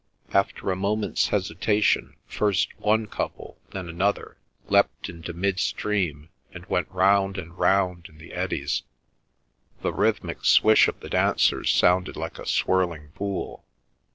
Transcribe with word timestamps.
After 0.33 0.71
a 0.71 0.75
moment's 0.75 1.27
hesitation 1.27 2.15
first 2.25 2.69
one 2.79 3.05
couple, 3.05 3.59
then 3.69 3.87
another, 3.87 4.35
leapt 4.67 5.09
into 5.09 5.31
mid 5.31 5.59
stream, 5.59 6.29
and 6.51 6.65
went 6.65 6.87
round 6.89 7.37
and 7.37 7.55
round 7.55 8.07
in 8.09 8.17
the 8.17 8.33
eddies. 8.33 8.81
The 9.83 9.93
rhythmic 9.93 10.43
swish 10.43 10.87
of 10.87 11.01
the 11.01 11.09
dancers 11.11 11.71
sounded 11.71 12.17
like 12.17 12.39
a 12.39 12.47
swirling 12.47 13.09
pool. 13.09 13.63